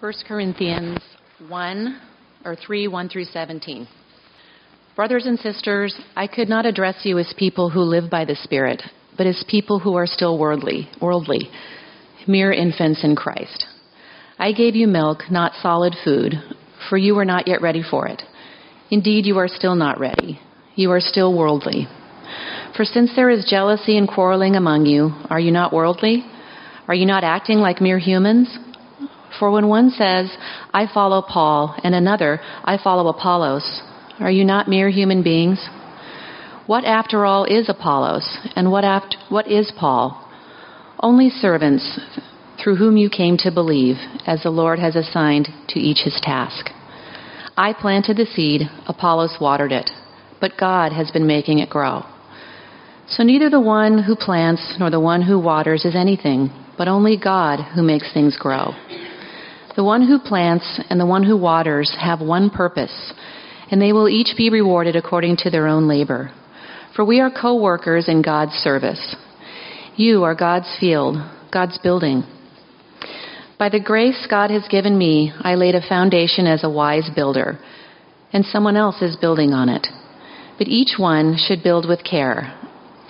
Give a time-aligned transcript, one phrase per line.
[0.00, 0.98] 1 Corinthians
[1.46, 2.00] 1
[2.46, 3.86] or 3 1 through 17.
[4.96, 8.82] Brothers and sisters, I could not address you as people who live by the Spirit,
[9.18, 11.50] but as people who are still worldly, worldly,
[12.26, 13.66] mere infants in Christ.
[14.38, 16.32] I gave you milk, not solid food,
[16.88, 18.22] for you were not yet ready for it.
[18.90, 20.40] Indeed, you are still not ready.
[20.76, 21.88] You are still worldly.
[22.74, 26.24] For since there is jealousy and quarreling among you, are you not worldly?
[26.88, 28.48] Are you not acting like mere humans?
[29.38, 30.30] For when one says,
[30.72, 33.82] I follow Paul, and another, I follow Apollos,
[34.18, 35.68] are you not mere human beings?
[36.66, 40.28] What, after all, is Apollos, and what, aft- what is Paul?
[41.00, 41.98] Only servants
[42.62, 46.70] through whom you came to believe, as the Lord has assigned to each his task.
[47.56, 49.90] I planted the seed, Apollos watered it,
[50.40, 52.02] but God has been making it grow.
[53.08, 57.16] So neither the one who plants nor the one who waters is anything, but only
[57.16, 58.72] God who makes things grow.
[59.76, 63.12] The one who plants and the one who waters have one purpose,
[63.70, 66.32] and they will each be rewarded according to their own labor.
[66.96, 69.16] For we are co workers in God's service.
[69.96, 71.16] You are God's field,
[71.52, 72.24] God's building.
[73.58, 77.58] By the grace God has given me, I laid a foundation as a wise builder,
[78.32, 79.86] and someone else is building on it.
[80.58, 82.58] But each one should build with care,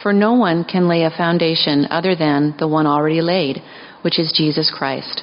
[0.02, 3.62] for no one can lay a foundation other than the one already laid,
[4.02, 5.22] which is Jesus Christ.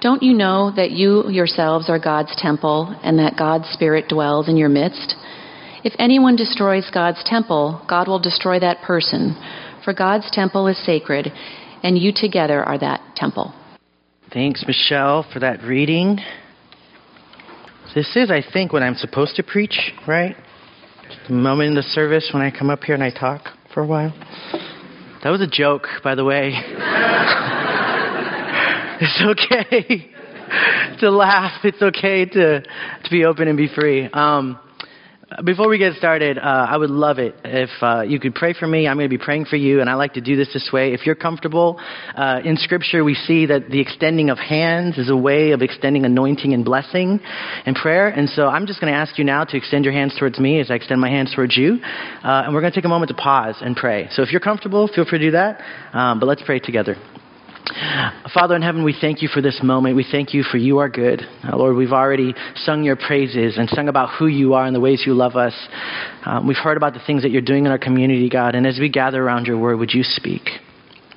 [0.00, 4.56] Don't you know that you yourselves are God's temple and that God's Spirit dwells in
[4.56, 5.16] your midst?
[5.84, 9.36] If anyone destroys God's temple, God will destroy that person,
[9.84, 11.32] for God's temple is sacred,
[11.82, 13.54] and you together are that temple.
[14.32, 16.18] Thanks, Michelle, for that reading.
[17.94, 20.36] This is, I think, when I'm supposed to preach, right?
[21.28, 23.86] The moment in the service when I come up here and I talk for a
[23.86, 24.12] while.
[25.22, 26.52] That was a joke, by the way.
[28.98, 30.10] It's okay
[31.00, 31.60] to laugh.
[31.64, 34.08] It's okay to, to be open and be free.
[34.10, 34.58] Um,
[35.44, 38.66] before we get started, uh, I would love it if uh, you could pray for
[38.66, 38.86] me.
[38.86, 40.94] I'm going to be praying for you, and I like to do this this way.
[40.94, 41.78] If you're comfortable,
[42.14, 46.04] uh, in Scripture we see that the extending of hands is a way of extending
[46.04, 47.20] anointing and blessing
[47.66, 48.06] and prayer.
[48.06, 50.60] And so I'm just going to ask you now to extend your hands towards me
[50.60, 51.80] as I extend my hands towards you.
[51.82, 54.08] Uh, and we're going to take a moment to pause and pray.
[54.12, 55.60] So if you're comfortable, feel free to do that.
[55.92, 56.96] Um, but let's pray together.
[58.32, 59.96] Father in heaven, we thank you for this moment.
[59.96, 61.22] We thank you for you are good.
[61.42, 64.80] Uh, Lord, we've already sung your praises and sung about who you are and the
[64.80, 65.54] ways you love us.
[66.24, 68.54] Um, we've heard about the things that you're doing in our community, God.
[68.54, 70.42] And as we gather around your word, would you speak?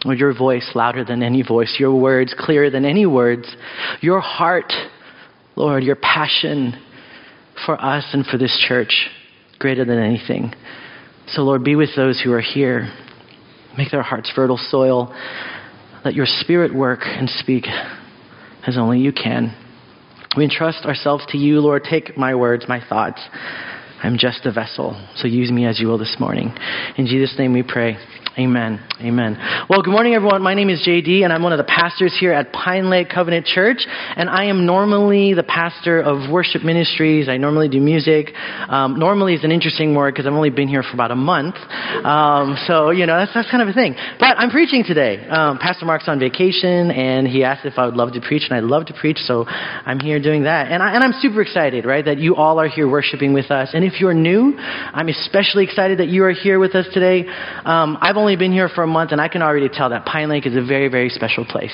[0.05, 3.53] Would your voice louder than any voice, your words clearer than any words,
[4.01, 4.71] your heart,
[5.55, 6.73] Lord, your passion
[7.65, 9.09] for us and for this church
[9.59, 10.53] greater than anything.
[11.27, 12.91] So, Lord, be with those who are here.
[13.77, 15.13] Make their hearts fertile soil.
[16.05, 17.65] Let your spirit work and speak
[18.65, 19.55] as only you can.
[20.37, 21.83] We entrust ourselves to you, Lord.
[21.83, 23.21] Take my words, my thoughts.
[24.01, 26.53] I'm just a vessel, so use me as you will this morning.
[26.97, 27.97] In Jesus' name we pray.
[28.39, 28.79] Amen.
[29.01, 29.65] Amen.
[29.69, 30.41] Well, good morning, everyone.
[30.41, 33.45] My name is JD, and I'm one of the pastors here at Pine Lake Covenant
[33.45, 33.85] Church.
[34.15, 37.27] And I am normally the pastor of worship ministries.
[37.27, 38.31] I normally do music.
[38.69, 41.55] Um, normally is an interesting word because I've only been here for about a month.
[41.57, 43.95] Um, so, you know, that's, that's kind of a thing.
[44.19, 45.27] But I'm preaching today.
[45.27, 48.53] Um, pastor Mark's on vacation, and he asked if I would love to preach, and
[48.53, 50.71] I'd love to preach, so I'm here doing that.
[50.71, 53.71] And, I, and I'm super excited, right, that you all are here worshiping with us.
[53.73, 57.25] And if you're new, I'm especially excited that you are here with us today.
[57.27, 60.29] Um, I've only been here for a month, and I can already tell that Pine
[60.29, 61.73] Lake is a very, very special place.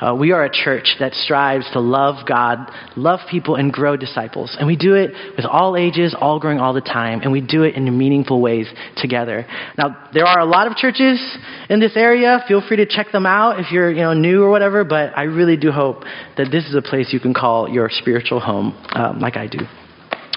[0.00, 4.56] Uh, we are a church that strives to love God, love people, and grow disciples.
[4.58, 7.62] And we do it with all ages, all growing all the time, and we do
[7.64, 9.46] it in meaningful ways together.
[9.76, 11.20] Now, there are a lot of churches
[11.68, 12.44] in this area.
[12.46, 15.24] Feel free to check them out if you're you know, new or whatever, but I
[15.24, 16.04] really do hope
[16.36, 19.60] that this is a place you can call your spiritual home, um, like I do.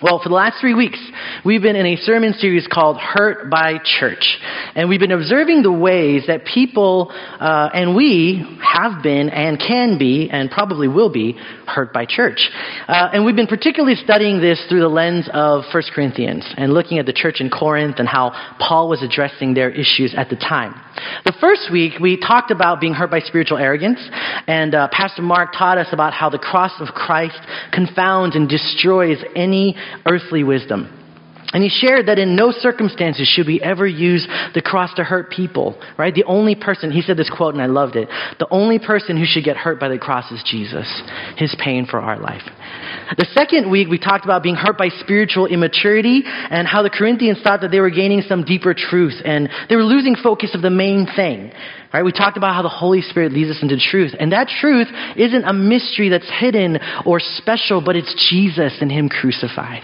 [0.02, 1.00] Well, for the last three weeks,
[1.46, 4.40] we've been in a sermon series called Hurt by Church.
[4.74, 10.00] And we've been observing the ways that people, uh, and we have been and can
[10.00, 11.34] be and probably will be
[11.68, 12.50] hurt by church.
[12.88, 16.98] Uh, and we've been particularly studying this through the lens of 1 Corinthians and looking
[16.98, 20.74] at the church in Corinth and how Paul was addressing their issues at the time.
[21.26, 24.00] The first week, we talked about being hurt by spiritual arrogance,
[24.48, 27.40] and uh, Pastor Mark taught us about how the cross of Christ
[27.72, 29.76] confounds and destroys any
[30.06, 30.98] earthly wisdom.
[31.54, 35.32] And he shared that in no circumstances should we ever use the cross to hurt
[35.32, 36.14] people, right?
[36.14, 38.08] The only person, he said this quote and I loved it,
[38.40, 40.88] the only person who should get hurt by the cross is Jesus,
[41.36, 42.44] his pain for our life.
[43.18, 47.40] The second week, we talked about being hurt by spiritual immaturity and how the Corinthians
[47.44, 50.70] thought that they were gaining some deeper truth and they were losing focus of the
[50.70, 51.52] main thing.
[51.94, 52.06] Right?
[52.06, 54.16] We talked about how the Holy Spirit leads us into truth.
[54.18, 59.10] And that truth isn't a mystery that's hidden or special, but it's Jesus and Him
[59.10, 59.84] crucified.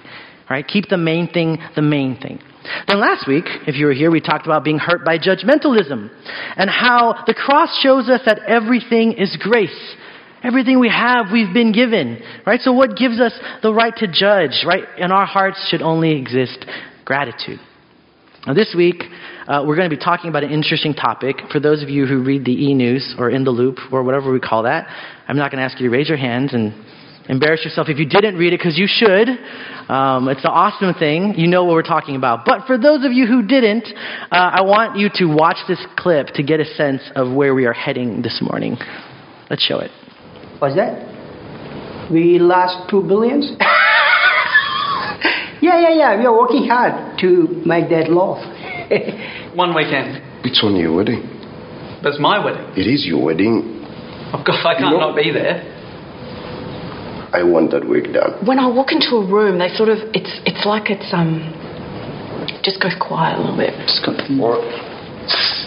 [0.50, 0.66] Right?
[0.66, 2.40] Keep the main thing the main thing.
[2.88, 6.10] Then last week, if you were here, we talked about being hurt by judgmentalism
[6.56, 9.96] and how the cross shows us that everything is grace.
[10.44, 12.22] Everything we have, we've been given.
[12.46, 12.62] Right?
[12.62, 14.64] So what gives us the right to judge?
[14.66, 14.84] Right?
[14.98, 16.66] In our hearts should only exist
[17.04, 17.60] gratitude.
[18.46, 19.04] Now this week,
[19.48, 21.38] uh, we're going to be talking about an interesting topic.
[21.52, 24.42] For those of you who read the e-news or in the loop or whatever we
[24.42, 24.88] call that,
[25.28, 26.74] I'm not going to ask you to raise your hands and
[27.30, 29.30] embarrass yourself if you didn't read it because you should.
[29.90, 31.36] Um, it's an awesome thing.
[31.38, 32.46] You know what we're talking about.
[32.46, 33.88] But for those of you who didn't,
[34.32, 37.66] uh, I want you to watch this clip to get a sense of where we
[37.66, 38.76] are heading this morning.
[39.50, 39.92] Let's show it.
[40.60, 42.12] What's that?
[42.12, 43.52] We lost two billions?
[45.62, 46.20] yeah, yeah, yeah.
[46.20, 48.44] We are working hard to make that law.
[49.58, 50.22] One weekend.
[50.46, 51.26] It's on your wedding.
[52.04, 52.62] That's my wedding.
[52.78, 53.82] It is your wedding.
[54.32, 55.64] Of course, I can't You know- not be there.
[57.34, 58.34] I want that week done.
[58.46, 61.32] when I walk into a room, they sort of it's it's like it's um
[62.64, 63.74] just goes quiet a little bit.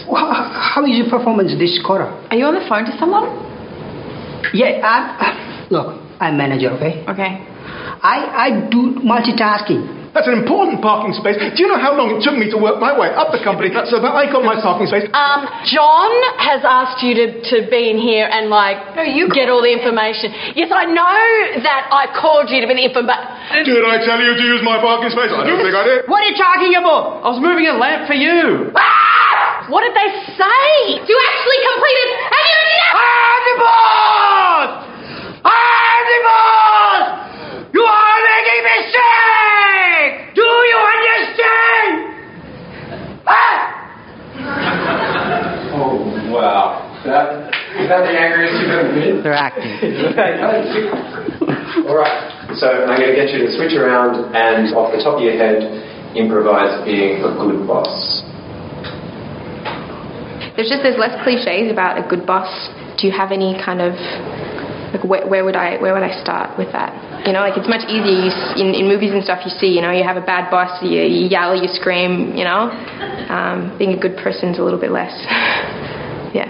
[0.07, 0.33] Well,
[0.71, 2.07] how is your performance this quarter?
[2.31, 3.27] Are you on the phone to someone?
[4.53, 7.05] Yeah, I, look, I'm manager, okay?
[7.07, 7.31] Okay.
[8.01, 10.00] I, I do multitasking.
[10.11, 11.39] That's an important parking space.
[11.39, 13.71] Do you know how long it took me to work my way up the company
[13.71, 15.07] so that I got my parking space?
[15.15, 17.25] Um, John has asked you to,
[17.55, 20.35] to be in here and like no, you get all the information.
[20.51, 23.23] Yes, I know that I called you to be the info, but
[23.55, 25.31] Did I tell you to use my parking space?
[25.31, 26.03] I don't think I did.
[26.11, 27.23] What are you talking about?
[27.23, 28.67] I was moving a lamp for you.
[29.71, 30.67] what did they say?
[31.07, 32.79] You actually completed an unit.
[32.99, 34.69] I'm the boss!
[35.47, 37.30] I'm the boss!
[37.73, 40.35] You are making mistake!
[40.35, 41.93] Do you understand?
[43.27, 43.61] Ah!
[45.71, 46.03] Oh,
[46.35, 46.83] wow.
[47.07, 47.47] That,
[47.79, 49.23] is that the angriest you've ever been?
[49.23, 49.71] They're acting.
[51.87, 52.27] All right.
[52.59, 55.37] So I'm going to get you to switch around and, off the top of your
[55.39, 55.63] head,
[56.13, 57.87] improvise being a good boss.
[60.59, 62.51] there's just there's less cliches about a good boss.
[62.99, 63.95] Do you have any kind of
[64.93, 66.91] like where, where would I where would I start with that?
[67.25, 68.17] You know, like it's much easier.
[68.25, 70.81] You, in in movies and stuff, you see, you know, you have a bad boss,
[70.81, 72.33] you, you yell, you scream.
[72.35, 72.73] You know,
[73.29, 75.13] um, being a good person's a little bit less.
[76.33, 76.49] yeah,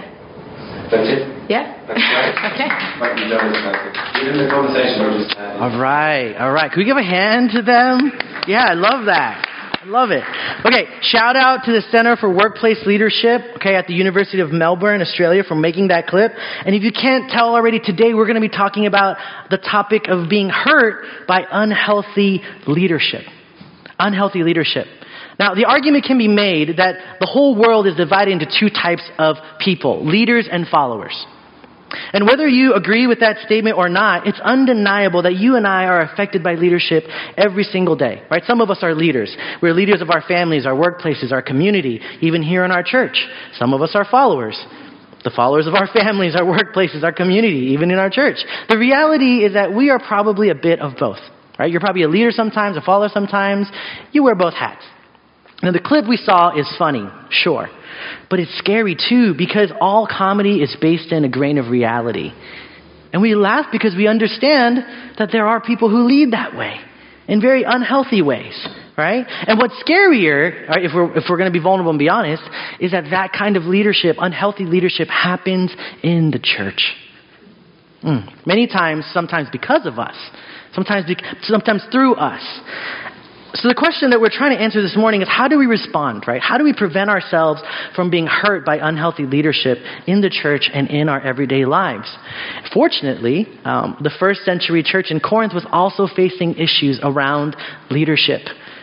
[0.88, 1.28] That's it?
[1.50, 1.76] yeah.
[1.84, 2.36] That's great.
[2.56, 2.68] okay.
[3.04, 3.92] Like you've done this, Matthew.
[4.24, 5.60] Given the conversation we just had.
[5.60, 6.70] All right, all right.
[6.72, 8.12] Can we give a hand to them?
[8.48, 9.51] Yeah, I love that.
[9.82, 10.22] I love it.
[10.64, 15.02] Okay, shout out to the Center for Workplace Leadership, okay, at the University of Melbourne,
[15.02, 16.30] Australia, for making that clip.
[16.64, 19.16] And if you can't tell already, today we're going to be talking about
[19.50, 23.22] the topic of being hurt by unhealthy leadership.
[23.98, 24.86] Unhealthy leadership.
[25.40, 29.02] Now, the argument can be made that the whole world is divided into two types
[29.18, 31.26] of people leaders and followers.
[32.12, 35.84] And whether you agree with that statement or not, it's undeniable that you and I
[35.84, 37.04] are affected by leadership
[37.36, 38.42] every single day, right?
[38.46, 39.34] Some of us are leaders.
[39.60, 43.26] We're leaders of our families, our workplaces, our community, even here in our church.
[43.58, 44.58] Some of us are followers.
[45.24, 48.36] The followers of our families, our workplaces, our community, even in our church.
[48.68, 51.18] The reality is that we are probably a bit of both,
[51.58, 51.70] right?
[51.70, 53.68] You're probably a leader sometimes, a follower sometimes.
[54.10, 54.82] You wear both hats.
[55.62, 57.68] Now, the clip we saw is funny, sure.
[58.28, 62.32] But it's scary too because all comedy is based in a grain of reality.
[63.12, 64.78] And we laugh because we understand
[65.18, 66.78] that there are people who lead that way
[67.28, 68.66] in very unhealthy ways,
[68.96, 69.24] right?
[69.46, 72.42] And what's scarier, right, if we're, if we're going to be vulnerable and be honest,
[72.80, 76.94] is that that kind of leadership, unhealthy leadership, happens in the church.
[78.02, 78.46] Mm.
[78.46, 80.16] Many times, sometimes because of us,
[80.74, 81.06] sometimes,
[81.42, 82.42] sometimes through us.
[83.54, 86.24] So the question that we're trying to answer this morning is how do we respond,
[86.26, 86.40] right?
[86.40, 87.60] How do we prevent ourselves
[87.94, 92.16] from being hurt by unhealthy leadership in the church and in our everyday lives?
[92.72, 97.54] Fortunately, um, the first century church in Corinth was also facing issues around
[97.90, 98.40] leadership.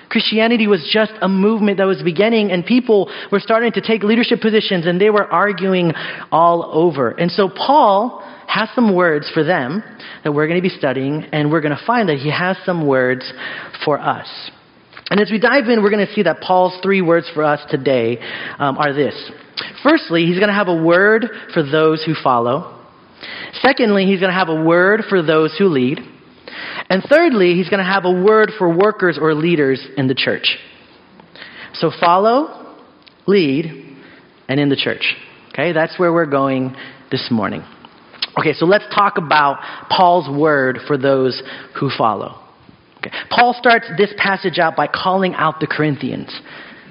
[0.10, 4.40] Christianity was just a movement that was beginning, and people were starting to take leadership
[4.40, 5.94] positions, and they were arguing
[6.32, 7.10] all over.
[7.10, 9.84] And so Paul has some words for them
[10.24, 12.86] that we're going to be studying, and we're going to find that he has some
[12.86, 13.34] words
[13.84, 14.52] for us.
[15.10, 17.60] And as we dive in, we're going to see that Paul's three words for us
[17.70, 18.20] today
[18.60, 19.16] um, are this.
[19.84, 22.80] Firstly, he's going to have a word for those who follow.
[23.62, 26.00] Secondly, he's going to have a word for those who lead.
[26.90, 30.58] And thirdly, he's going to have a word for workers or leaders in the church.
[31.74, 32.76] So follow,
[33.26, 33.98] lead,
[34.48, 35.16] and in the church.
[35.54, 36.76] Okay, that's where we're going
[37.12, 37.64] this morning.
[38.38, 39.58] Okay, so let's talk about
[39.90, 41.42] Paul's word for those
[41.80, 42.49] who follow.
[43.00, 43.12] Okay.
[43.30, 46.30] Paul starts this passage out by calling out the Corinthians.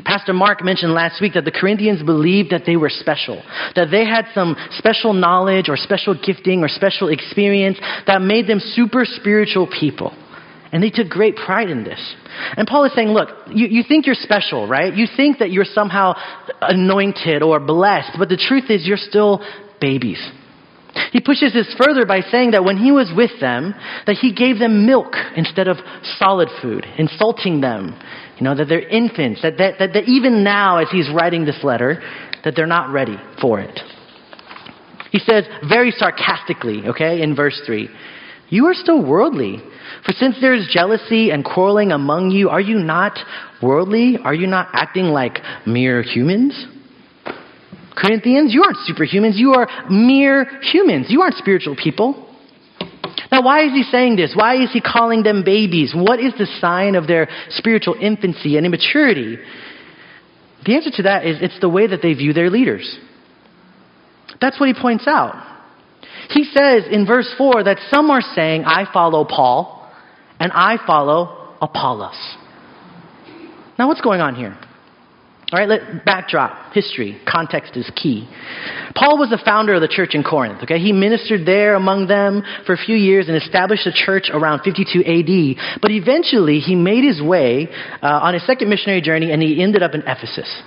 [0.05, 3.43] Pastor Mark mentioned last week that the Corinthians believed that they were special,
[3.75, 8.61] that they had some special knowledge or special gifting or special experience that made them
[8.61, 10.17] super spiritual people.
[10.73, 12.15] And they took great pride in this.
[12.57, 14.95] And Paul is saying, look, you, you think you're special, right?
[14.95, 16.15] You think that you're somehow
[16.61, 19.45] anointed or blessed, but the truth is you're still
[19.81, 20.21] babies.
[21.13, 23.75] He pushes this further by saying that when he was with them,
[24.07, 25.79] that he gave them milk instead of
[26.19, 27.99] solid food, insulting them,
[28.39, 31.63] you know, that they're infants, that, that, that, that even now as he's writing this
[31.63, 32.03] letter,
[32.45, 33.81] that they're not ready for it.
[35.11, 37.89] He says very sarcastically, okay, in verse 3,
[38.51, 39.59] you are still worldly.
[40.05, 43.19] For since there is jealousy and quarreling among you, are you not
[43.63, 44.19] worldly?
[44.23, 46.67] Are you not acting like mere humans?
[47.99, 49.35] Corinthians, you aren't superhumans.
[49.35, 51.07] You are mere humans.
[51.09, 52.27] You aren't spiritual people.
[53.33, 54.33] Now, why is he saying this?
[54.37, 55.93] Why is he calling them babies?
[55.95, 59.39] What is the sign of their spiritual infancy and immaturity?
[60.65, 62.99] The answer to that is it's the way that they view their leaders.
[64.41, 65.35] That's what he points out.
[66.31, 69.91] He says in verse 4 that some are saying, I follow Paul,
[70.39, 72.37] and I follow Apollos.
[73.79, 74.57] Now, what's going on here?
[75.51, 78.29] All right, let backdrop, history, context is key.
[78.95, 80.63] Paul was the founder of the church in Corinth.
[80.65, 84.61] Okay, he ministered there among them for a few years and established a church around
[84.61, 85.81] 52 AD.
[85.81, 87.69] But eventually, he made his way
[88.03, 90.63] uh, on his second missionary journey, and he ended up in Ephesus.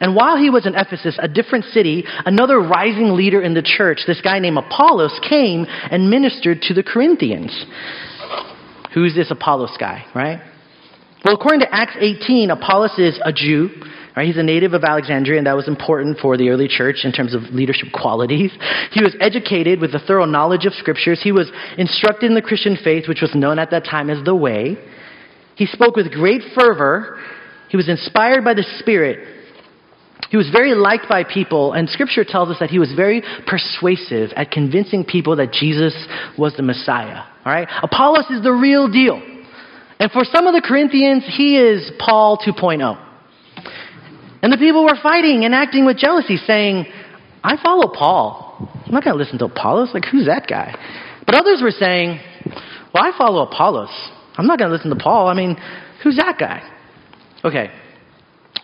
[0.00, 4.00] And while he was in Ephesus, a different city, another rising leader in the church,
[4.06, 7.66] this guy named Apollos, came and ministered to the Corinthians.
[8.94, 10.40] Who's this Apollos guy, right?
[11.22, 13.68] Well, according to Acts 18, Apollos is a Jew
[14.14, 14.26] Right?
[14.26, 17.34] He's a native of Alexandria, and that was important for the early church in terms
[17.34, 18.52] of leadership qualities.
[18.90, 21.20] He was educated with a thorough knowledge of scriptures.
[21.22, 24.34] He was instructed in the Christian faith, which was known at that time as the
[24.34, 24.76] Way.
[25.54, 27.20] He spoke with great fervor.
[27.70, 29.28] He was inspired by the Spirit.
[30.30, 34.30] He was very liked by people, and Scripture tells us that he was very persuasive
[34.36, 35.94] at convincing people that Jesus
[36.38, 37.22] was the Messiah.
[37.44, 37.68] All right?
[37.82, 39.20] Apollos is the real deal.
[39.98, 43.11] And for some of the Corinthians, he is Paul 2.0.
[44.42, 46.86] And the people were fighting and acting with jealousy, saying,
[47.44, 48.68] I follow Paul.
[48.84, 49.90] I'm not going to listen to Apollos.
[49.94, 50.74] Like, who's that guy?
[51.26, 52.20] But others were saying,
[52.92, 53.90] Well, I follow Apollos.
[54.36, 55.28] I'm not going to listen to Paul.
[55.28, 55.56] I mean,
[56.02, 56.68] who's that guy?
[57.44, 57.70] Okay,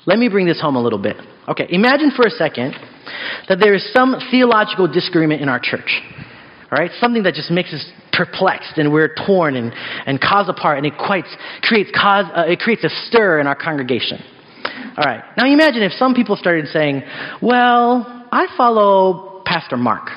[0.06, 1.16] let me bring this home a little bit.
[1.48, 2.74] Okay, imagine for a second
[3.48, 6.00] that there is some theological disagreement in our church.
[6.70, 9.72] All right, something that just makes us perplexed and we're torn and,
[10.06, 11.24] and cause apart, and it quite
[11.62, 14.22] creates cause uh, it creates a stir in our congregation.
[14.96, 15.22] All right.
[15.36, 17.02] Now imagine if some people started saying,
[17.40, 20.10] well, I follow Pastor Mark.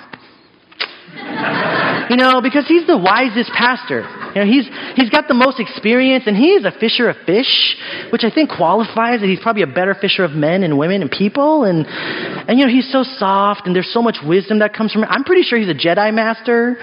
[2.10, 4.02] you know, because he's the wisest pastor.
[4.34, 4.66] You know, he's,
[4.96, 7.76] he's got the most experience, and he is a fisher of fish,
[8.12, 11.12] which I think qualifies that he's probably a better fisher of men and women and
[11.12, 11.66] people.
[11.66, 15.04] And, and you know, he's so soft, and there's so much wisdom that comes from
[15.04, 15.10] him.
[15.12, 16.78] I'm pretty sure he's a Jedi master.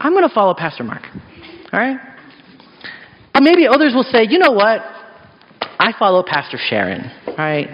[0.00, 1.02] I'm going to follow Pastor Mark.
[1.72, 1.96] All right?
[3.32, 4.82] But maybe others will say, you know what?
[5.82, 7.66] I follow Pastor Sharon, right?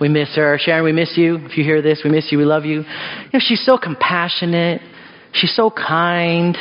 [0.00, 0.58] We miss her.
[0.60, 1.44] Sharon, we miss you.
[1.44, 2.38] If you hear this, we miss you.
[2.38, 2.82] We love you.
[2.82, 4.80] you know, she's so compassionate.
[5.32, 6.56] She's so kind.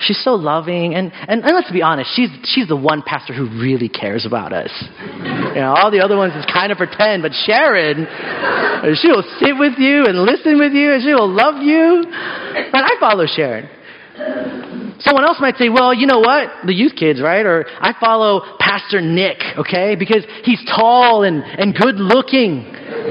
[0.00, 0.94] She's so loving.
[0.94, 4.54] And, and, and let's be honest, she's, she's the one pastor who really cares about
[4.54, 4.72] us.
[5.12, 8.06] You know, all the other ones is kind of pretend, but Sharon,
[8.96, 12.06] she will sit with you and listen with you, and she will love you.
[12.72, 13.68] But I follow Sharon.
[15.04, 16.64] Someone else might say, well, you know what?
[16.64, 17.44] The youth kids, right?
[17.44, 19.96] Or I follow Pastor Nick, okay?
[19.96, 22.64] Because he's tall and, and good looking.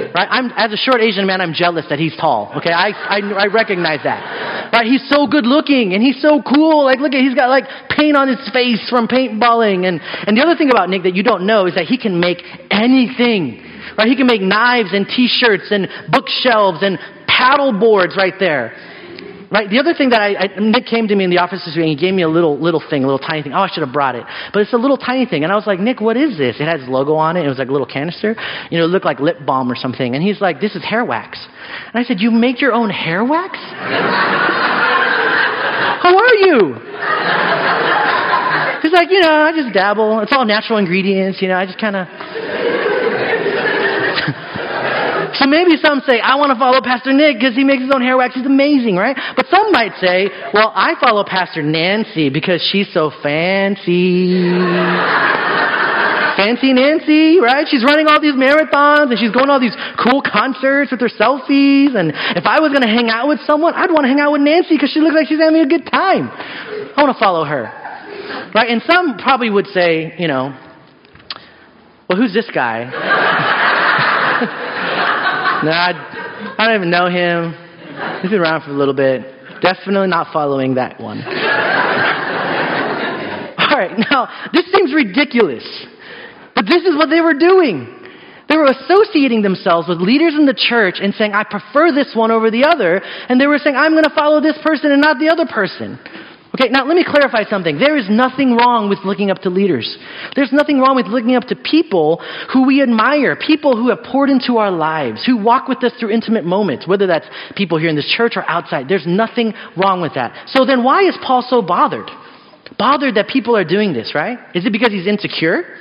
[0.09, 0.25] Right?
[0.25, 2.51] I'm, as a short Asian man, I'm jealous that he's tall.
[2.57, 2.73] Okay?
[2.73, 4.73] I, I, I recognize that.
[4.73, 4.88] Right?
[4.88, 6.83] He's so good looking and he's so cool.
[6.83, 9.85] Like, look at, he's got like paint on his face from paintballing.
[9.85, 12.19] And, and the other thing about Nick that you don't know is that he can
[12.19, 13.62] make anything.
[13.97, 14.07] Right?
[14.07, 16.97] He can make knives and t-shirts and bookshelves and
[17.27, 18.73] paddle boards right there.
[19.53, 19.69] Right?
[19.69, 21.86] The other thing that I, I, Nick came to me in the office this week
[21.86, 23.53] and he gave me a little, little thing, a little tiny thing.
[23.53, 24.24] Oh, I should have brought it.
[24.51, 25.43] But it's a little tiny thing.
[25.43, 26.55] And I was like, Nick, what is this?
[26.60, 27.45] It has logo on it.
[27.45, 28.36] It was like a little canister.
[28.72, 30.15] You know, it looked like lip balm or something.
[30.15, 31.38] And he's like, this is hair wax.
[31.93, 33.60] And I said, you make your own hair wax?
[36.01, 36.74] How are you?
[38.81, 40.22] He's like, you know, I just dabble.
[40.22, 42.07] It's all natural ingredients, you know, I just kind of.
[45.36, 48.02] So maybe some say, I want to follow Pastor Nick because he makes his own
[48.02, 48.36] hair wax.
[48.36, 49.18] He's amazing, right?
[49.36, 54.46] But some might say, well, I follow Pastor Nancy because she's so fancy.
[56.38, 57.66] fancy Nancy, right?
[57.68, 61.10] She's running all these marathons and she's going to all these cool concerts with her
[61.10, 61.98] selfies.
[61.98, 64.32] And if I was going to hang out with someone, I'd want to hang out
[64.32, 66.30] with Nancy because she looks like she's having a good time.
[66.30, 67.74] I want to follow her.
[68.54, 68.70] Right?
[68.70, 70.54] And some probably would say, you know,
[72.08, 73.52] well, who's this guy?
[75.63, 77.53] No, I, I don't even know him.
[78.22, 79.22] He's been around for a little bit.
[79.62, 81.20] Definitely not following that one.
[83.58, 85.63] All right, now, this seems ridiculous,
[86.53, 88.03] but this is what they were doing.
[88.50, 92.29] They were associating themselves with leaders in the church and saying, I prefer this one
[92.29, 93.01] over the other.
[93.29, 95.98] And they were saying, I'm going to follow this person and not the other person.
[96.55, 97.79] Okay, now let me clarify something.
[97.79, 99.98] There is nothing wrong with looking up to leaders.
[100.36, 102.22] There's nothing wrong with looking up to people
[102.53, 106.12] who we admire, people who have poured into our lives, who walk with us through
[106.12, 108.88] intimate moments, whether that's people here in this church or outside.
[108.88, 110.48] There's nothing wrong with that.
[110.50, 112.10] So then why is Paul so bothered?
[112.77, 114.38] Bothered that people are doing this, right?
[114.53, 115.77] Is it because he's insecure?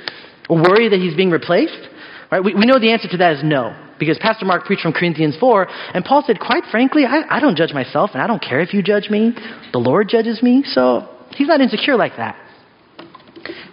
[0.49, 1.87] Or worried that he's being replaced?
[2.31, 2.43] Right?
[2.43, 3.77] We, we know the answer to that is no.
[3.99, 7.57] Because Pastor Mark preached from Corinthians 4, and Paul said, quite frankly, I, I don't
[7.57, 9.33] judge myself, and I don't care if you judge me.
[9.71, 12.35] The Lord judges me, so he's not insecure like that.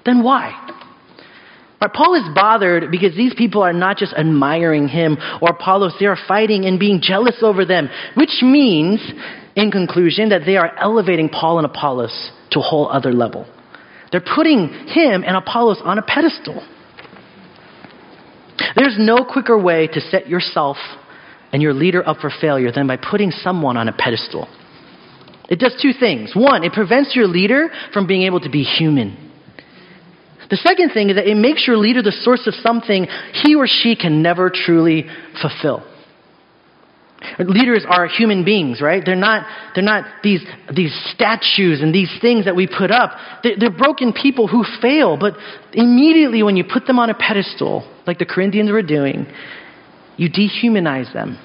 [0.04, 0.68] Then why?
[1.80, 6.06] Right, Paul is bothered because these people are not just admiring him or Apollos, they
[6.06, 9.00] are fighting and being jealous over them, which means,
[9.56, 13.46] in conclusion, that they are elevating Paul and Apollos to a whole other level.
[14.12, 16.62] They're putting him and Apollos on a pedestal.
[18.76, 20.76] There's no quicker way to set yourself
[21.52, 24.48] and your leader up for failure than by putting someone on a pedestal.
[25.48, 26.32] It does two things.
[26.34, 29.30] One, it prevents your leader from being able to be human.
[30.48, 33.66] The second thing is that it makes your leader the source of something he or
[33.66, 35.06] she can never truly
[35.40, 35.86] fulfill.
[37.38, 39.02] Leaders are human beings, right?
[39.04, 40.40] They're not, they're not these,
[40.74, 43.12] these statues and these things that we put up.
[43.42, 45.34] They're, they're broken people who fail, but
[45.72, 49.26] immediately when you put them on a pedestal, like the Corinthians were doing,
[50.16, 51.38] you dehumanize them.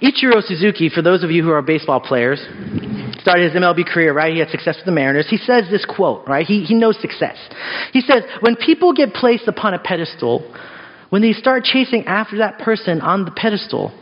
[0.00, 2.38] Ichiro Suzuki, for those of you who are baseball players,
[3.20, 4.32] started his MLB career, right?
[4.32, 5.28] He had success with the Mariners.
[5.28, 6.46] He says this quote, right?
[6.46, 7.36] He, he knows success.
[7.92, 10.54] He says, When people get placed upon a pedestal,
[11.10, 13.92] when they start chasing after that person on the pedestal,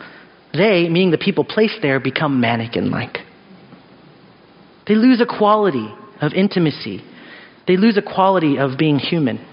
[0.53, 3.19] they, meaning the people placed there, become mannequin like.
[4.87, 7.05] They lose a quality of intimacy,
[7.67, 9.45] they lose a quality of being human.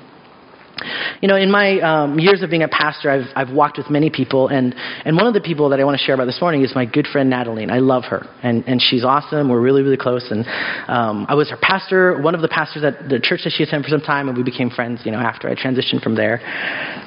[1.21, 4.09] You know, in my um, years of being a pastor, I've, I've walked with many
[4.09, 6.63] people, and, and one of the people that I want to share about this morning
[6.63, 7.65] is my good friend Natalie.
[7.69, 9.49] I love her, and, and she's awesome.
[9.49, 10.27] We're really, really close.
[10.31, 10.45] And
[10.87, 13.85] um, I was her pastor, one of the pastors at the church that she attended
[13.85, 16.41] for some time, and we became friends, you know, after I transitioned from there.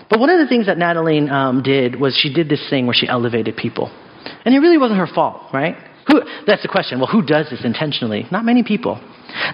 [0.09, 2.95] But one of the things that Natalie um, did was she did this thing where
[2.95, 3.91] she elevated people.
[4.45, 5.77] And it really wasn't her fault, right?
[6.07, 6.99] Who, that's the question.
[6.99, 8.27] Well, who does this intentionally?
[8.31, 9.01] Not many people.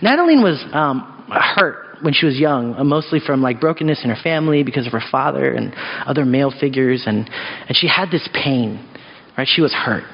[0.03, 4.21] Natalie was um, hurt when she was young, uh, mostly from like brokenness in her
[4.23, 5.75] family because of her father and
[6.07, 7.29] other male figures, and,
[7.69, 8.87] and she had this pain,
[9.39, 9.49] right?
[9.49, 10.05] She was hurt.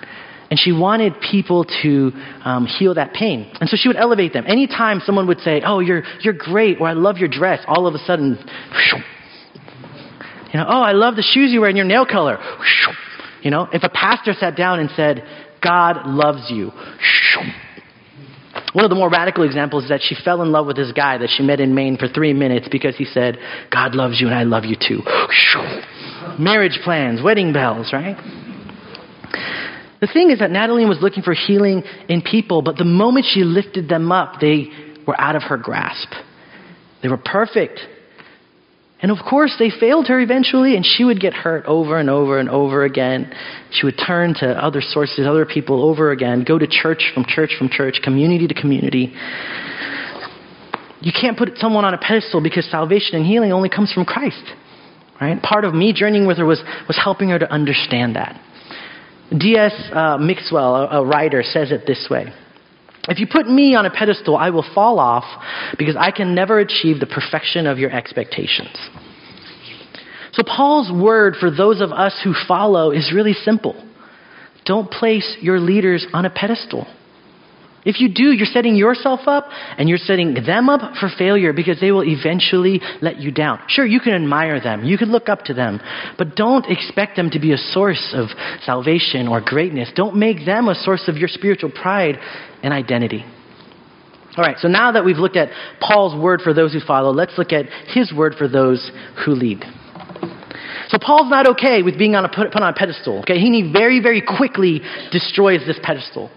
[0.50, 2.10] And she wanted people to
[2.42, 3.52] um, heal that pain.
[3.60, 4.44] And so she would elevate them.
[4.46, 7.94] Anytime someone would say, Oh, you're, you're great, or I love your dress, all of
[7.94, 8.38] a sudden,
[10.52, 12.38] you know, oh, I love the shoes you wear and your nail color.
[13.42, 15.22] You know, if a pastor sat down and said,
[15.62, 16.72] God loves you,
[18.72, 21.18] one of the more radical examples is that she fell in love with this guy
[21.18, 23.38] that she met in Maine for three minutes because he said,
[23.72, 25.00] God loves you and I love you too.
[26.38, 28.16] Marriage plans, wedding bells, right?
[30.00, 33.42] The thing is that Natalie was looking for healing in people, but the moment she
[33.42, 34.68] lifted them up, they
[35.06, 36.10] were out of her grasp.
[37.02, 37.80] They were perfect.
[39.00, 42.38] And of course, they failed her eventually, and she would get hurt over and over
[42.38, 43.32] and over again.
[43.70, 47.54] She would turn to other sources, other people over again, go to church from church
[47.56, 49.14] from church, community to community.
[51.00, 54.42] You can't put someone on a pedestal because salvation and healing only comes from Christ.
[55.20, 55.40] Right?
[55.40, 58.40] Part of me journeying with her was, was helping her to understand that.
[59.36, 59.72] D.S.
[59.92, 62.32] Uh, Mixwell, a, a writer, says it this way.
[63.08, 65.24] If you put me on a pedestal, I will fall off
[65.78, 68.76] because I can never achieve the perfection of your expectations.
[70.32, 73.84] So, Paul's word for those of us who follow is really simple
[74.66, 76.86] don't place your leaders on a pedestal.
[77.84, 81.80] If you do, you're setting yourself up and you're setting them up for failure because
[81.80, 83.60] they will eventually let you down.
[83.68, 85.80] Sure, you can admire them, you can look up to them,
[86.18, 88.28] but don't expect them to be a source of
[88.62, 89.90] salvation or greatness.
[89.94, 92.16] Don't make them a source of your spiritual pride
[92.62, 93.24] and identity.
[94.36, 95.48] All right, so now that we've looked at
[95.80, 98.90] Paul's word for those who follow, let's look at his word for those
[99.24, 99.64] who lead.
[100.88, 103.20] So Paul's not okay with being on a put, on a pedestal.
[103.20, 106.30] Okay, he very, very quickly destroys this pedestal.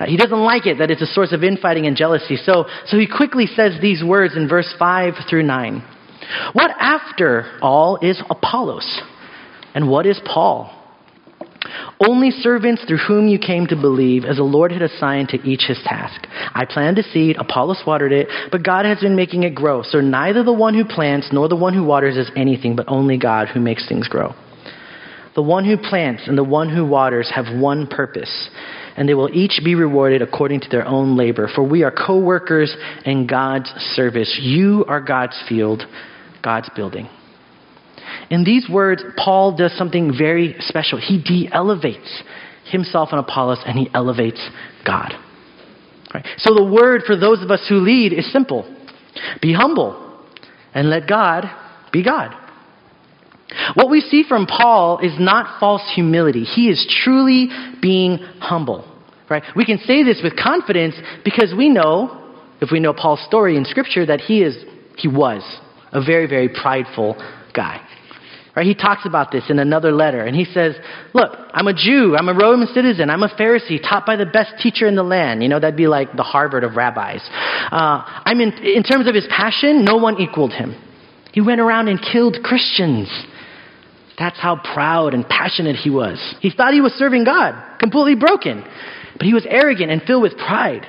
[0.00, 2.36] Uh, he doesn't like it that it's a source of infighting and jealousy.
[2.36, 5.84] So, so he quickly says these words in verse 5 through 9.
[6.54, 9.02] What after all is Apollos?
[9.74, 10.76] And what is Paul?
[12.00, 15.64] Only servants through whom you came to believe, as the Lord had assigned to each
[15.68, 16.26] his task.
[16.54, 19.82] I planted a seed, Apollos watered it, but God has been making it grow.
[19.82, 23.18] So neither the one who plants nor the one who waters is anything, but only
[23.18, 24.34] God who makes things grow.
[25.34, 28.48] The one who plants and the one who waters have one purpose,
[29.00, 31.48] and they will each be rewarded according to their own labor.
[31.54, 34.38] For we are co workers in God's service.
[34.38, 35.84] You are God's field,
[36.44, 37.08] God's building.
[38.28, 41.00] In these words, Paul does something very special.
[41.00, 42.22] He de elevates
[42.70, 44.46] himself and Apollos, and he elevates
[44.84, 45.14] God.
[46.12, 46.26] Right?
[46.36, 48.64] So the word for those of us who lead is simple
[49.40, 50.22] be humble
[50.74, 51.46] and let God
[51.90, 52.34] be God.
[53.72, 56.44] What we see from Paul is not false humility.
[56.44, 57.48] He is truly
[57.80, 58.89] being humble.
[59.30, 59.44] Right?
[59.54, 63.64] We can say this with confidence because we know, if we know Paul's story in
[63.64, 64.56] Scripture, that he is
[64.96, 65.42] he was
[65.92, 67.14] a very, very prideful
[67.54, 67.86] guy.
[68.56, 68.66] Right?
[68.66, 70.74] He talks about this in another letter, and he says,
[71.14, 74.54] Look, I'm a Jew, I'm a Roman citizen, I'm a Pharisee, taught by the best
[74.60, 75.42] teacher in the land.
[75.42, 77.20] You know, that'd be like the Harvard of rabbis.
[77.70, 80.74] Uh, I'm in, in terms of his passion, no one equaled him.
[81.32, 83.08] He went around and killed Christians.
[84.18, 86.18] That's how proud and passionate he was.
[86.40, 88.64] He thought he was serving God, completely broken.
[89.20, 90.86] But he was arrogant and filled with pride.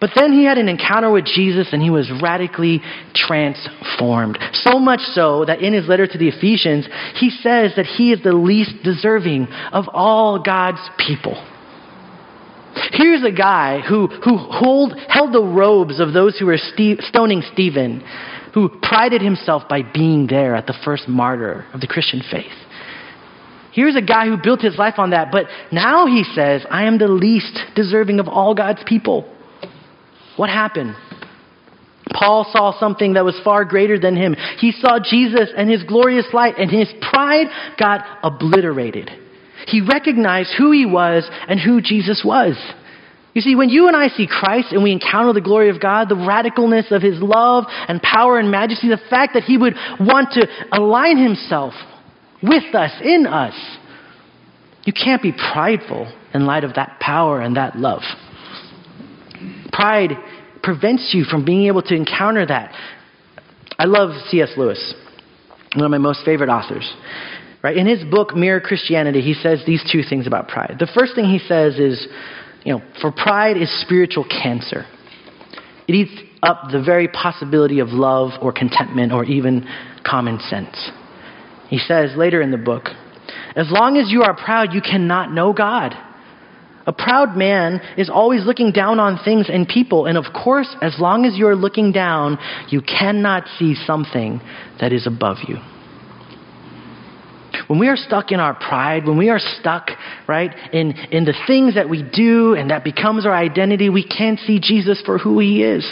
[0.00, 2.80] But then he had an encounter with Jesus and he was radically
[3.16, 4.38] transformed.
[4.52, 8.22] So much so that in his letter to the Ephesians, he says that he is
[8.22, 11.34] the least deserving of all God's people.
[12.92, 18.04] Here's a guy who, who hold, held the robes of those who were stoning Stephen,
[18.54, 22.61] who prided himself by being there at the first martyr of the Christian faith.
[23.72, 26.98] Here's a guy who built his life on that, but now he says, I am
[26.98, 29.32] the least deserving of all God's people.
[30.36, 30.94] What happened?
[32.12, 34.34] Paul saw something that was far greater than him.
[34.58, 37.46] He saw Jesus and his glorious light, and his pride
[37.78, 39.10] got obliterated.
[39.66, 42.56] He recognized who he was and who Jesus was.
[43.32, 46.10] You see, when you and I see Christ and we encounter the glory of God,
[46.10, 50.32] the radicalness of his love and power and majesty, the fact that he would want
[50.32, 51.72] to align himself
[52.42, 53.54] with us, in us,
[54.84, 58.02] you can't be prideful in light of that power and that love.
[59.72, 60.12] Pride
[60.62, 62.74] prevents you from being able to encounter that.
[63.78, 64.50] I love C.S.
[64.56, 64.94] Lewis,
[65.74, 66.92] one of my most favorite authors.
[67.62, 67.76] Right?
[67.76, 70.76] In his book Mere Christianity, he says these two things about pride.
[70.78, 72.08] The first thing he says is,
[72.64, 74.84] you know, for pride is spiritual cancer.
[75.86, 79.66] It eats up the very possibility of love or contentment or even
[80.04, 80.90] common sense.
[81.72, 82.88] He says later in the book,
[83.56, 85.94] as long as you are proud, you cannot know God.
[86.86, 90.04] A proud man is always looking down on things and people.
[90.04, 92.36] And of course, as long as you're looking down,
[92.68, 94.42] you cannot see something
[94.82, 95.56] that is above you.
[97.68, 99.88] When we are stuck in our pride, when we are stuck,
[100.28, 104.38] right, in, in the things that we do and that becomes our identity, we can't
[104.40, 105.90] see Jesus for who he is.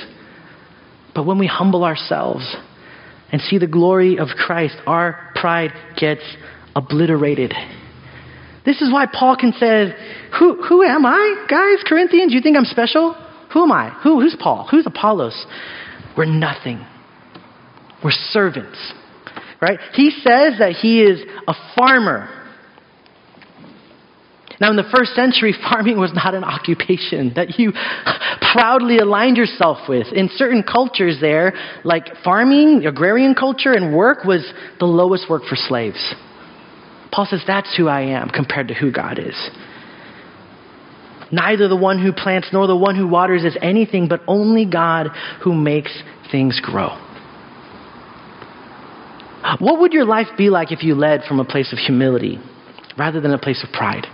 [1.14, 2.54] But when we humble ourselves
[3.32, 6.22] and see the glory of Christ, our pride gets
[6.76, 7.55] obliterated.
[8.64, 9.94] This is why Paul can say,
[10.38, 12.33] who, who am I, guys, Corinthians?
[12.33, 13.14] You think I'm special?
[13.53, 13.90] Who am I?
[14.03, 14.68] Who, who's Paul?
[14.70, 15.46] Who's Apollos?
[16.16, 16.87] We're nothing.
[18.05, 18.92] We're servants.
[19.61, 19.79] Right?
[19.94, 22.29] He says that he is a farmer.
[24.60, 27.72] Now, in the first century, farming was not an occupation that you
[28.52, 30.08] proudly aligned yourself with.
[30.12, 34.46] In certain cultures, there, like farming, agrarian culture, and work was
[34.78, 36.14] the lowest work for slaves.
[37.10, 39.50] Paul says, That's who I am compared to who God is.
[41.32, 45.08] Neither the one who plants nor the one who waters is anything, but only God
[45.42, 45.96] who makes
[46.30, 46.88] things grow.
[49.58, 52.38] What would your life be like if you led from a place of humility
[52.98, 54.06] rather than a place of pride?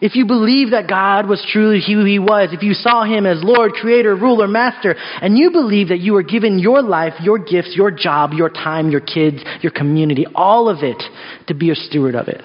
[0.00, 3.42] If you believe that God was truly who He was, if you saw Him as
[3.42, 7.74] Lord, Creator, Ruler, Master, and you believe that you were given your life, your gifts,
[7.76, 11.02] your job, your time, your kids, your community, all of it
[11.46, 12.42] to be a steward of it,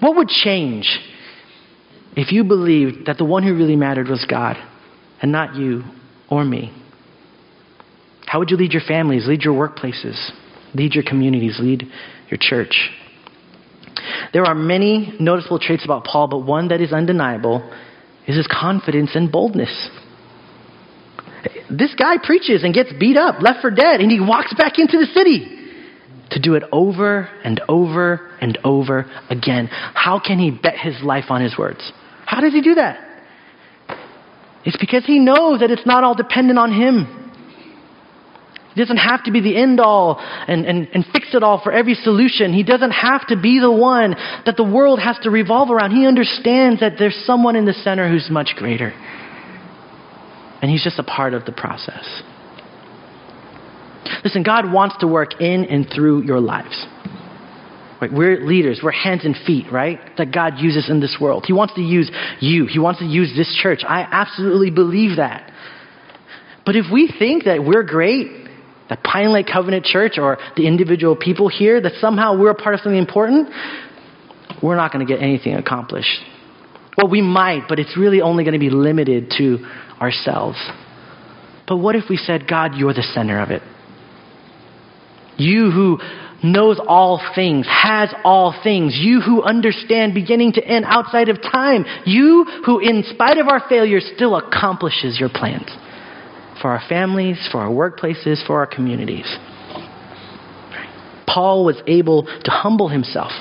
[0.00, 0.98] what would change
[2.16, 4.56] if you believed that the one who really mattered was God
[5.22, 5.82] and not you
[6.28, 6.72] or me?
[8.26, 10.30] How would you lead your families, lead your workplaces,
[10.74, 11.84] lead your communities, lead
[12.28, 12.90] your church?
[14.32, 17.68] There are many noticeable traits about Paul, but one that is undeniable
[18.26, 19.90] is his confidence and boldness.
[21.70, 24.98] This guy preaches and gets beat up, left for dead, and he walks back into
[24.98, 25.46] the city
[26.30, 29.68] to do it over and over and over again.
[29.70, 31.92] How can he bet his life on his words?
[32.26, 32.98] How does he do that?
[34.64, 37.23] It's because he knows that it's not all dependent on him.
[38.74, 41.70] He doesn't have to be the end all and, and, and fix it all for
[41.70, 42.52] every solution.
[42.52, 45.92] He doesn't have to be the one that the world has to revolve around.
[45.92, 48.92] He understands that there's someone in the center who's much greater.
[50.60, 52.22] And he's just a part of the process.
[54.24, 56.86] Listen, God wants to work in and through your lives.
[58.00, 58.12] Right?
[58.12, 60.00] We're leaders, we're hands and feet, right?
[60.18, 61.44] That God uses in this world.
[61.46, 62.10] He wants to use
[62.40, 63.82] you, He wants to use this church.
[63.86, 65.52] I absolutely believe that.
[66.66, 68.43] But if we think that we're great
[68.88, 72.74] that Pine Lake Covenant Church or the individual people here, that somehow we're a part
[72.74, 73.48] of something important,
[74.62, 76.20] we're not going to get anything accomplished.
[76.96, 79.58] Well, we might, but it's really only going to be limited to
[80.00, 80.58] ourselves.
[81.66, 83.62] But what if we said, God, you're the center of it?
[85.36, 85.98] You who
[86.42, 91.86] knows all things, has all things, you who understand beginning to end outside of time,
[92.04, 95.70] you who, in spite of our failures, still accomplishes your plans
[96.60, 99.26] for our families, for our workplaces, for our communities.
[101.26, 103.32] Paul was able to humble himself.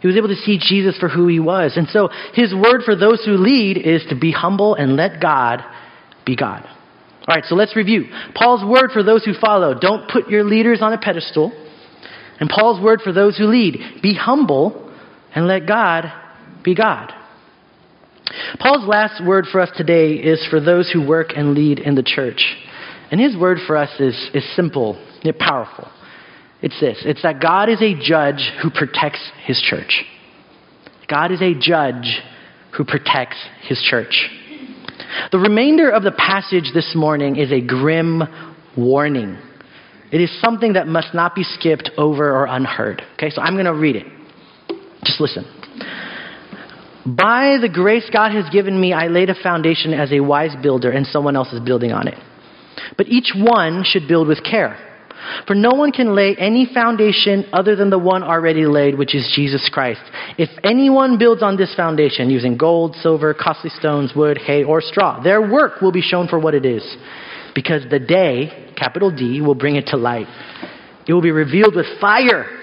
[0.00, 1.76] He was able to see Jesus for who he was.
[1.76, 5.62] And so his word for those who lead is to be humble and let God
[6.24, 6.64] be God.
[6.64, 8.06] All right, so let's review.
[8.34, 11.52] Paul's word for those who follow don't put your leaders on a pedestal.
[12.40, 14.90] And Paul's word for those who lead be humble
[15.34, 16.10] and let God
[16.64, 17.12] be God.
[18.58, 22.02] Paul's last word for us today is for those who work and lead in the
[22.02, 22.56] church.
[23.10, 25.88] And his word for us is, is simple yet powerful.
[26.62, 30.04] It's this it's that God is a judge who protects his church.
[31.08, 32.20] God is a judge
[32.76, 34.28] who protects his church.
[35.32, 38.22] The remainder of the passage this morning is a grim
[38.76, 39.38] warning.
[40.12, 43.02] It is something that must not be skipped over or unheard.
[43.14, 44.06] Okay, so I'm going to read it.
[45.04, 45.44] Just listen.
[47.16, 50.90] By the grace God has given me, I laid a foundation as a wise builder,
[50.90, 52.18] and someone else is building on it.
[52.96, 54.78] But each one should build with care.
[55.46, 59.32] For no one can lay any foundation other than the one already laid, which is
[59.34, 60.00] Jesus Christ.
[60.38, 65.22] If anyone builds on this foundation using gold, silver, costly stones, wood, hay, or straw,
[65.22, 66.84] their work will be shown for what it is.
[67.54, 70.26] Because the day, capital D, will bring it to light.
[71.06, 72.59] It will be revealed with fire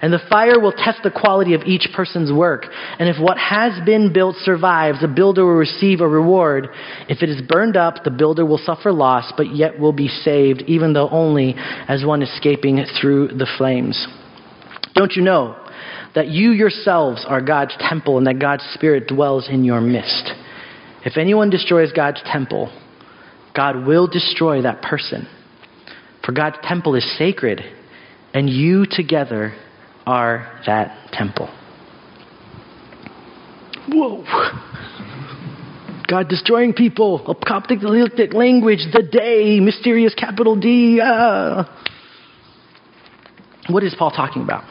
[0.00, 2.66] and the fire will test the quality of each person's work.
[2.98, 6.68] And if what has been built survives, the builder will receive a reward.
[7.08, 10.62] If it is burned up, the builder will suffer loss, but yet will be saved,
[10.66, 11.54] even though only
[11.88, 14.06] as one escaping through the flames.
[14.94, 15.56] Don't you know
[16.14, 20.32] that you yourselves are God's temple and that God's Spirit dwells in your midst?
[21.04, 22.72] If anyone destroys God's temple,
[23.54, 25.28] God will destroy that person.
[26.24, 27.62] For God's temple is sacred,
[28.34, 29.54] and you together
[30.08, 31.50] are that temple.
[33.88, 34.24] Whoa.
[36.08, 40.98] God destroying people, apocalyptic language, the day, mysterious capital D.
[40.98, 41.64] Uh.
[43.68, 44.64] What is Paul talking about?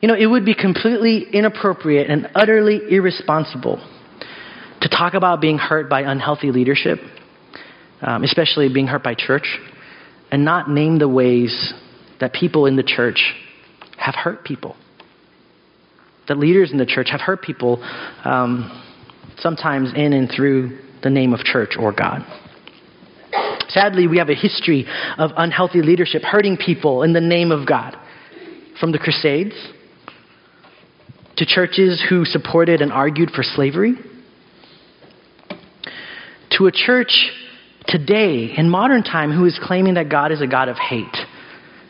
[0.00, 3.76] You know, it would be completely inappropriate and utterly irresponsible
[4.80, 6.98] to talk about being hurt by unhealthy leadership,
[8.02, 9.46] um, especially being hurt by church,
[10.32, 11.72] and not name the ways
[12.20, 13.34] that people in the church
[13.96, 14.76] have hurt people.
[16.28, 17.82] That leaders in the church have hurt people,
[18.24, 18.82] um,
[19.38, 22.24] sometimes in and through the name of church or God.
[23.68, 24.86] Sadly, we have a history
[25.18, 27.96] of unhealthy leadership hurting people in the name of God.
[28.80, 29.54] From the Crusades
[31.36, 33.94] to churches who supported and argued for slavery,
[36.52, 37.30] to a church
[37.86, 41.23] today in modern time who is claiming that God is a God of hate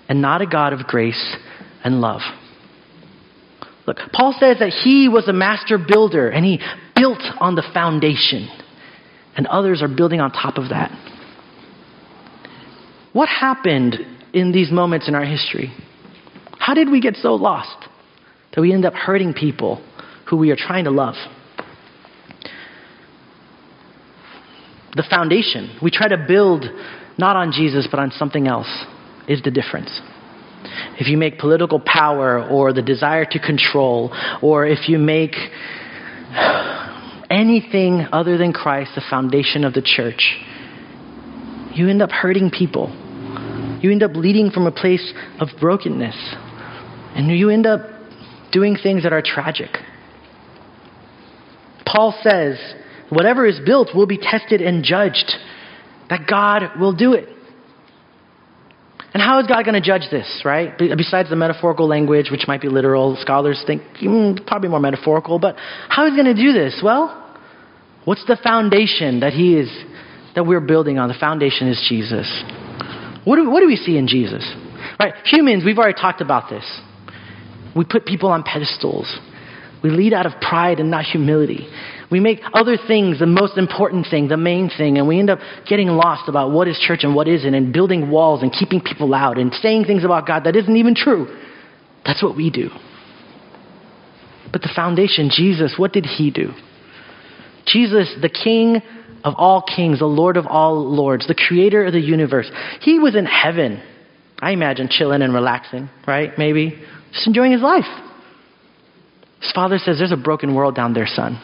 [0.09, 1.37] and not a God of grace
[1.83, 2.21] and love.
[3.87, 6.61] Look, Paul says that he was a master builder and he
[6.97, 8.49] built on the foundation,
[9.37, 10.91] and others are building on top of that.
[13.13, 13.97] What happened
[14.33, 15.73] in these moments in our history?
[16.59, 17.89] How did we get so lost
[18.55, 19.85] that we end up hurting people
[20.29, 21.15] who we are trying to love?
[24.97, 25.79] The foundation.
[25.83, 26.65] We try to build
[27.19, 28.85] not on Jesus, but on something else,
[29.29, 30.01] is the difference.
[30.99, 35.35] If you make political power or the desire to control, or if you make
[37.31, 40.37] anything other than Christ the foundation of the church,
[41.75, 42.89] you end up hurting people.
[43.83, 46.17] You end up leading from a place of brokenness.
[47.17, 47.81] And you end up
[48.53, 49.71] doing things that are tragic.
[51.85, 52.59] Paul says,
[53.11, 55.33] whatever is built will be tested and judged,
[56.09, 57.29] that God will do it.
[59.15, 60.77] And how is God going to judge this, right?
[60.77, 65.55] Besides the metaphorical language, which might be literal, scholars think mm, probably more metaphorical, but
[65.89, 66.81] how is he going to do this?
[66.83, 67.39] Well,
[68.05, 69.71] what's the foundation that he is
[70.35, 71.09] that we're building on?
[71.09, 72.27] The foundation is Jesus.
[73.25, 74.53] What do, what do we see in Jesus?
[74.99, 75.15] Right?
[75.27, 76.65] Humans, we've already talked about this.
[77.77, 79.07] We put people on pedestals.
[79.85, 81.69] We lead out of pride and not humility.
[82.11, 85.41] We make other things the most important thing, the main thing, and we end up
[85.69, 89.13] getting lost about what is church and what isn't, and building walls and keeping people
[89.13, 91.27] out and saying things about God that isn't even true.
[92.07, 92.71] That's what we do.
[94.51, 96.53] But the foundation, Jesus, what did he do?
[97.67, 98.81] Jesus, the King
[99.23, 103.15] of all kings, the Lord of all lords, the creator of the universe, he was
[103.15, 103.83] in heaven.
[104.41, 106.31] I imagine chilling and relaxing, right?
[106.39, 107.85] Maybe just enjoying his life.
[109.45, 111.39] His father says, There's a broken world down there, son.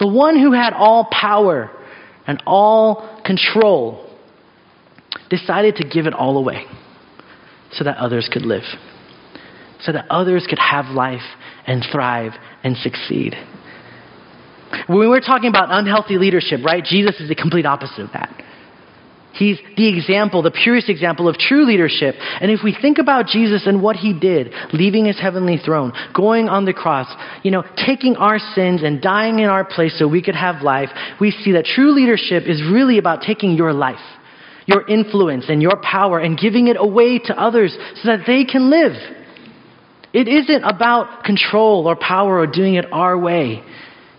[0.00, 1.70] The one who had all power
[2.26, 4.10] and all control
[5.28, 6.64] decided to give it all away
[7.72, 8.64] so that others could live,
[9.80, 11.22] so that others could have life
[11.66, 12.32] and thrive
[12.64, 13.34] and succeed.
[14.88, 18.42] When we're talking about unhealthy leadership, right, Jesus is the complete opposite of that.
[19.34, 22.16] He's the example, the purest example of true leadership.
[22.40, 26.48] And if we think about Jesus and what he did, leaving his heavenly throne, going
[26.48, 27.06] on the cross,
[27.42, 30.90] you know, taking our sins and dying in our place so we could have life,
[31.20, 34.00] we see that true leadership is really about taking your life,
[34.66, 38.68] your influence and your power and giving it away to others so that they can
[38.68, 38.92] live.
[40.12, 43.62] It isn't about control or power or doing it our way.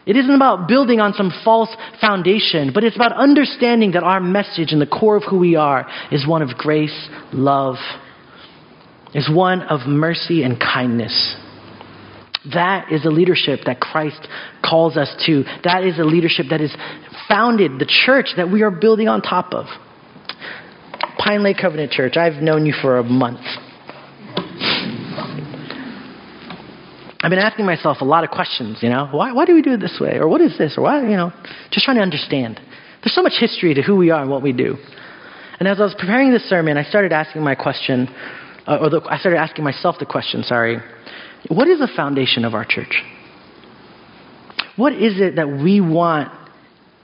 [0.05, 4.71] It isn't about building on some false foundation, but it's about understanding that our message
[4.71, 7.75] and the core of who we are is one of grace, love,
[9.13, 11.35] is one of mercy and kindness.
[12.53, 14.27] That is the leadership that Christ
[14.65, 15.43] calls us to.
[15.63, 16.75] That is a leadership that is
[17.29, 19.67] founded, the church that we are building on top of.
[21.19, 23.41] Pine Lake Covenant Church, I've known you for a month.
[27.23, 29.07] I've been asking myself a lot of questions, you know.
[29.12, 30.17] Why, why do we do it this way?
[30.17, 30.75] Or what is this?
[30.77, 31.31] Or why, you know,
[31.71, 32.60] just trying to understand.
[33.03, 34.77] There's so much history to who we are and what we do.
[35.60, 38.07] And as I was preparing this sermon, I started asking my question,
[38.65, 40.79] uh, or the, I started asking myself the question, sorry,
[41.47, 43.03] what is the foundation of our church?
[44.75, 46.31] What is it that we want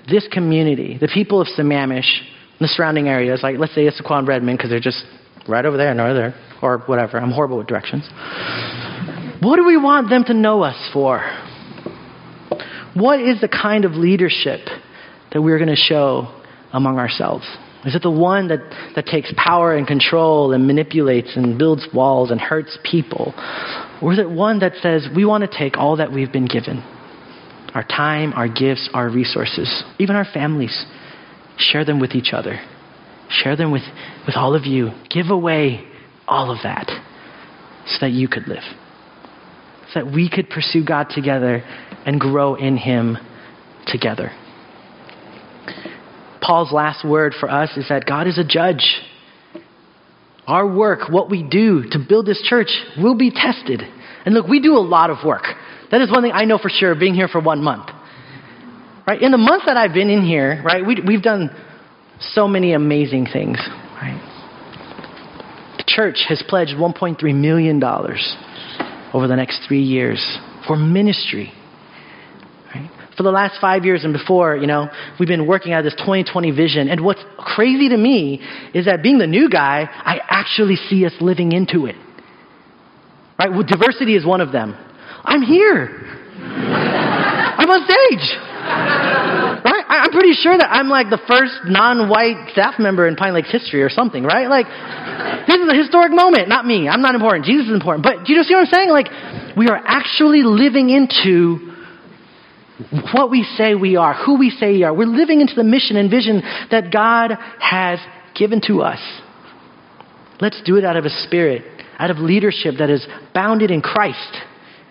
[0.10, 2.10] this community, the people of Sammamish,
[2.60, 5.06] the surrounding areas, like let's say Issaquah and Redmond, because they're just
[5.48, 7.20] right over there and over there, or whatever.
[7.20, 8.10] I'm horrible with directions.
[9.42, 11.22] What do we want them to know us for?
[12.96, 14.62] What is the kind of leadership
[15.32, 16.34] that we're going to show
[16.74, 17.46] among ourselves?
[17.86, 18.60] Is it the one that,
[18.96, 23.36] that takes power and control and manipulates and builds walls and hurts people?
[24.02, 26.84] Or is it one that says, we want to take all that we've been given
[27.76, 30.86] our time, our gifts, our resources, even our families,
[31.58, 32.60] share them with each other,
[33.30, 33.84] share them with,
[34.26, 35.86] with all of you, give away
[36.28, 36.88] all of that
[37.86, 38.64] so that you could live
[39.98, 41.64] that we could pursue God together
[42.06, 43.18] and grow in Him
[43.88, 44.32] together.
[46.40, 49.02] Paul's last word for us is that God is a judge.
[50.46, 53.82] Our work, what we do to build this church, will be tested.
[54.26, 55.44] And look, we do a lot of work.
[55.90, 57.90] That is one thing I know for sure, being here for one month.
[59.08, 59.22] Right?
[59.22, 61.50] In the month that I've been in here, right, we, we've done
[62.20, 63.58] so many amazing things.
[64.00, 64.22] Right?
[65.78, 67.82] The church has pledged $1.3 million
[69.14, 71.52] over the next three years for ministry.
[72.74, 72.90] Right?
[73.16, 74.88] For the last five years and before, you know,
[75.20, 76.90] we've been working out this 2020 vision.
[76.90, 78.42] And what's crazy to me
[78.74, 81.96] is that being the new guy, I actually see us living into it.
[83.40, 83.52] Right?
[83.52, 84.76] Well, diversity is one of them.
[85.24, 85.90] I'm here.
[87.58, 89.47] I'm on stage.
[89.98, 90.06] Right?
[90.06, 93.82] I'm pretty sure that I'm like the first non-white staff member in Pine Lake's history
[93.82, 94.48] or something, right?
[94.48, 94.68] Like,
[95.48, 96.50] this is a historic moment.
[96.50, 96.88] Not me.
[96.88, 97.46] I'm not important.
[97.46, 98.04] Jesus is important.
[98.04, 98.90] But do you see what I'm saying?
[98.90, 99.08] Like,
[99.58, 101.74] we are actually living into
[103.14, 104.94] what we say we are, who we say we are.
[104.94, 107.98] We're living into the mission and vision that God has
[108.38, 109.00] given to us.
[110.40, 111.64] Let's do it out of a spirit,
[111.98, 114.38] out of leadership that is bounded in Christ.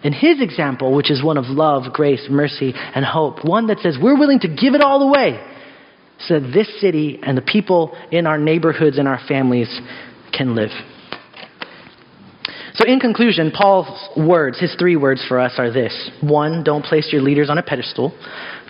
[0.07, 3.99] In his example, which is one of love, grace, mercy, and hope, one that says
[4.01, 5.45] we're willing to give it all away
[6.21, 9.69] so that this city and the people in our neighborhoods and our families
[10.33, 10.71] can live.
[12.75, 17.09] So, in conclusion, Paul's words, his three words for us are this one, don't place
[17.11, 18.17] your leaders on a pedestal.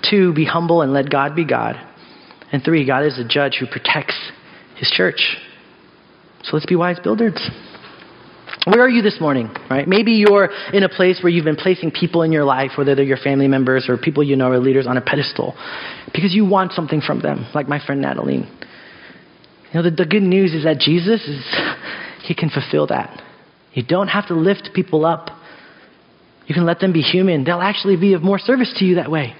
[0.08, 1.76] Two, be humble and let God be God.
[2.50, 4.18] And three, God is a judge who protects
[4.76, 5.36] his church.
[6.44, 7.36] So let's be wise builders.
[8.66, 9.86] Where are you this morning, right?
[9.86, 13.04] Maybe you're in a place where you've been placing people in your life, whether they're
[13.04, 15.54] your family members or people you know are leaders, on a pedestal
[16.12, 18.38] because you want something from them, like my friend Natalie.
[18.38, 18.44] You
[19.72, 21.44] know, the, the good news is that Jesus is,
[22.24, 23.22] he can fulfill that.
[23.72, 25.30] You don't have to lift people up.
[26.48, 27.44] You can let them be human.
[27.44, 29.36] They'll actually be of more service to you that way.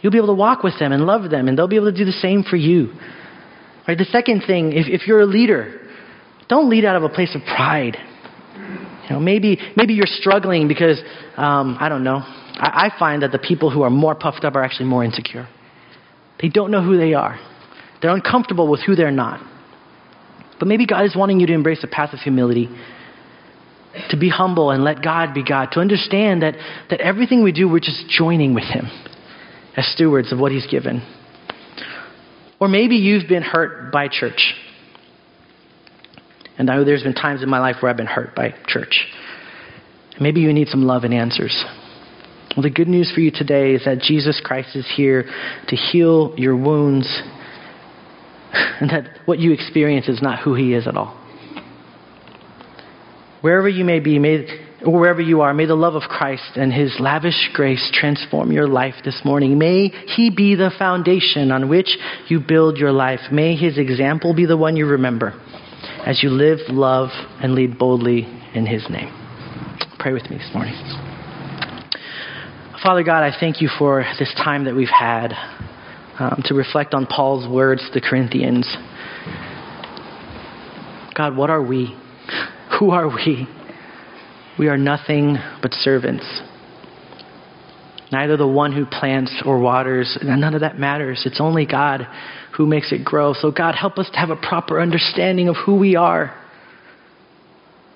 [0.00, 1.96] You'll be able to walk with them and love them, and they'll be able to
[1.96, 2.92] do the same for you.
[3.86, 3.96] Right?
[3.96, 5.80] The second thing, if, if you're a leader,
[6.48, 7.96] don't lead out of a place of pride.
[9.04, 11.00] You know, maybe, maybe you're struggling because,
[11.36, 14.54] um, I don't know, I, I find that the people who are more puffed up
[14.54, 15.48] are actually more insecure.
[16.40, 17.38] They don't know who they are,
[18.00, 19.40] they're uncomfortable with who they're not.
[20.58, 22.68] But maybe God is wanting you to embrace a path of humility,
[24.10, 26.54] to be humble and let God be God, to understand that,
[26.88, 28.86] that everything we do, we're just joining with Him
[29.76, 31.02] as stewards of what He's given.
[32.60, 34.54] Or maybe you've been hurt by church.
[36.58, 39.06] And I know there's been times in my life where I've been hurt by church.
[40.20, 41.64] Maybe you need some love and answers.
[42.56, 45.24] Well, the good news for you today is that Jesus Christ is here
[45.68, 47.08] to heal your wounds
[48.52, 51.18] and that what you experience is not who He is at all.
[53.40, 54.46] Wherever you may be, may,
[54.84, 58.96] wherever you are, may the love of Christ and His lavish grace transform your life
[59.02, 59.58] this morning.
[59.58, 61.96] May He be the foundation on which
[62.28, 63.20] you build your life.
[63.32, 65.34] May His example be the one you remember
[66.06, 69.12] as you live, love, and lead boldly in His name.
[69.98, 70.74] Pray with me this morning.
[72.82, 75.32] Father God, I thank you for this time that we've had
[76.18, 78.66] um, to reflect on Paul's words to the Corinthians.
[81.14, 81.96] God, what are we?
[82.80, 83.46] Who are we?
[84.58, 86.24] We are nothing but servants.
[88.12, 91.22] Neither the one who plants or waters, none of that matters.
[91.24, 92.06] It's only God
[92.54, 93.32] who makes it grow.
[93.32, 96.38] So, God, help us to have a proper understanding of who we are.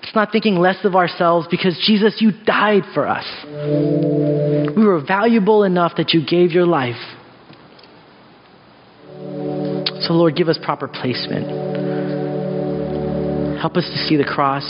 [0.01, 3.25] It's not thinking less of ourselves because, Jesus, you died for us.
[4.75, 6.95] We were valuable enough that you gave your life.
[10.01, 11.45] So, Lord, give us proper placement.
[13.59, 14.65] Help us to see the cross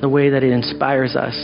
[0.00, 1.34] the way that it inspires us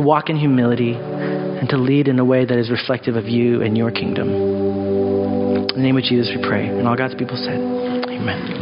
[0.00, 3.62] to walk in humility and to lead in a way that is reflective of you
[3.62, 4.28] and your kingdom.
[4.30, 6.66] In the name of Jesus, we pray.
[6.68, 8.60] And all God's people said, Amen.